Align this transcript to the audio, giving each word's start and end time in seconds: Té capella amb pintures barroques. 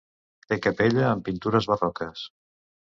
Té 0.53 0.57
capella 0.63 1.05
amb 1.11 1.27
pintures 1.29 1.71
barroques. 1.75 2.27